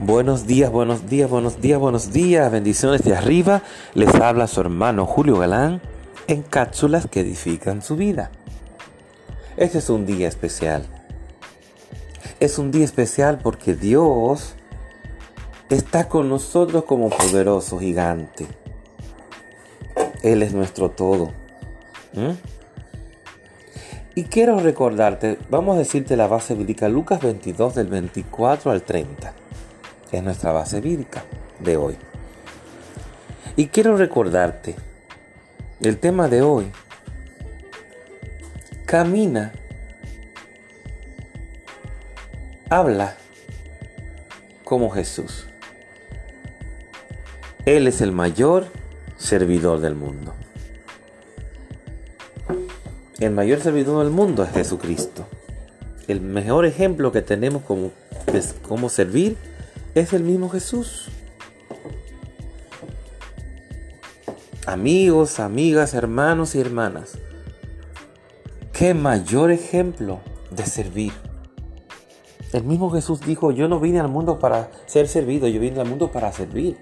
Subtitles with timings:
[0.00, 2.52] Buenos días, buenos días, buenos días, buenos días.
[2.52, 3.62] Bendiciones de arriba.
[3.94, 5.82] Les habla su hermano Julio Galán
[6.28, 8.30] en cápsulas que edifican su vida.
[9.56, 10.86] Este es un día especial.
[12.38, 14.54] Es un día especial porque Dios
[15.68, 18.46] está con nosotros como poderoso gigante.
[20.22, 21.32] Él es nuestro todo.
[22.12, 22.38] ¿Mm?
[24.14, 29.47] Y quiero recordarte, vamos a decirte la base bíblica, Lucas 22 del 24 al 30
[30.12, 31.24] es nuestra base bíblica
[31.60, 31.96] de hoy.
[33.56, 34.76] Y quiero recordarte
[35.80, 36.70] el tema de hoy.
[38.86, 39.52] Camina,
[42.70, 43.16] habla
[44.64, 45.46] como Jesús.
[47.66, 48.66] Él es el mayor
[49.18, 50.34] servidor del mundo.
[53.18, 55.26] El mayor servidor del mundo es Jesucristo.
[56.06, 57.90] El mejor ejemplo que tenemos como,
[58.66, 59.36] cómo servir
[59.98, 61.08] es el mismo Jesús.
[64.66, 67.18] Amigos, amigas, hermanos y hermanas,
[68.72, 71.12] qué mayor ejemplo de servir.
[72.52, 75.88] El mismo Jesús dijo, yo no vine al mundo para ser servido, yo vine al
[75.88, 76.78] mundo para servir.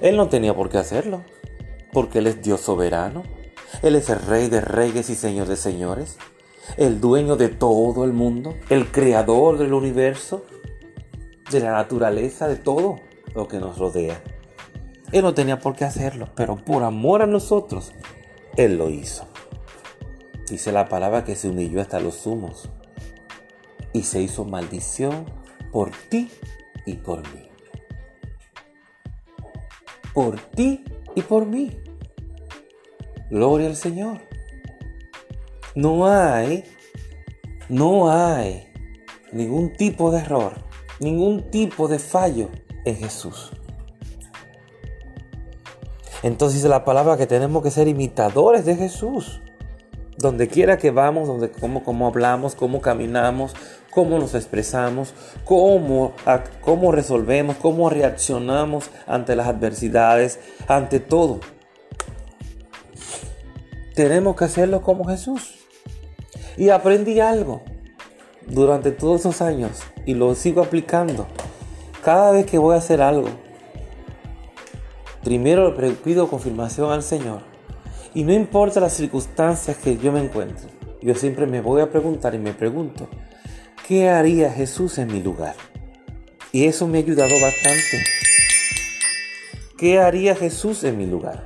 [0.00, 1.22] Él no tenía por qué hacerlo,
[1.92, 3.22] porque Él es Dios soberano.
[3.82, 6.16] Él es el Rey de reyes y Señor de señores,
[6.76, 10.44] el dueño de todo el mundo, el creador del universo,
[11.50, 13.00] de la naturaleza, de todo
[13.34, 14.22] lo que nos rodea.
[15.12, 17.92] Él no tenía por qué hacerlo, pero por amor a nosotros,
[18.56, 19.26] Él lo hizo.
[20.48, 22.68] Dice la palabra que se humilló hasta los sumos
[23.92, 25.26] y se hizo maldición
[25.70, 26.30] por ti
[26.84, 27.48] y por mí.
[30.12, 30.84] Por ti
[31.14, 31.76] y por mí.
[33.30, 34.20] Gloria al Señor.
[35.74, 36.64] No hay,
[37.68, 38.72] no hay
[39.32, 40.73] ningún tipo de error
[41.04, 42.48] ningún tipo de fallo
[42.84, 43.52] en Jesús.
[46.22, 49.40] Entonces dice la palabra que tenemos que ser imitadores de Jesús.
[50.16, 53.52] Donde quiera que vamos, donde cómo, hablamos, cómo caminamos,
[53.90, 55.12] cómo nos expresamos,
[55.44, 56.14] cómo,
[56.62, 61.40] cómo resolvemos, cómo reaccionamos ante las adversidades, ante todo.
[63.94, 65.56] Tenemos que hacerlo como Jesús.
[66.56, 67.62] Y aprendí algo
[68.46, 71.26] durante todos esos años y lo sigo aplicando.
[72.02, 73.28] Cada vez que voy a hacer algo,
[75.22, 77.40] primero le pido confirmación al Señor.
[78.14, 80.68] Y no importa las circunstancias que yo me encuentre,
[81.02, 83.08] yo siempre me voy a preguntar y me pregunto,
[83.88, 85.56] ¿qué haría Jesús en mi lugar?
[86.52, 88.04] Y eso me ha ayudado bastante.
[89.76, 91.42] ¿Qué haría Jesús en mi lugar?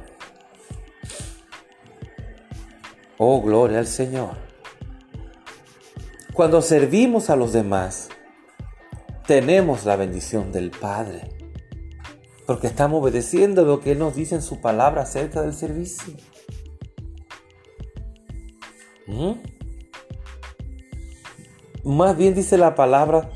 [3.16, 4.36] Oh, gloria al Señor.
[6.34, 8.10] Cuando servimos a los demás,
[9.28, 11.28] tenemos la bendición del Padre.
[12.46, 16.14] Porque estamos obedeciendo lo que Él nos dice en su palabra acerca del servicio.
[19.06, 19.32] ¿Mm?
[21.84, 23.28] Más bien dice la palabra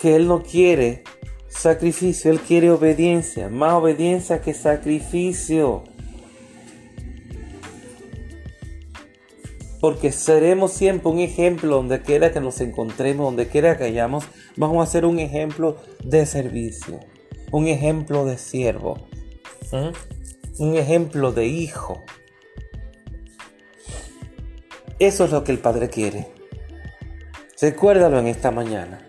[0.00, 1.04] que Él no quiere
[1.46, 3.48] sacrificio, Él quiere obediencia.
[3.48, 5.84] Más obediencia que sacrificio.
[9.84, 14.24] Porque seremos siempre un ejemplo donde quiera que nos encontremos, donde quiera que hayamos,
[14.56, 17.00] vamos a ser un ejemplo de servicio,
[17.52, 19.06] un ejemplo de siervo,
[20.56, 22.02] un ejemplo de hijo.
[24.98, 26.28] Eso es lo que el Padre quiere.
[27.60, 29.06] Recuérdalo en esta mañana.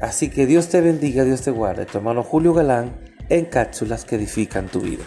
[0.00, 1.84] Así que Dios te bendiga, Dios te guarde.
[1.84, 2.98] Tu hermano Julio Galán
[3.28, 5.04] en cápsulas que edifican tu vida.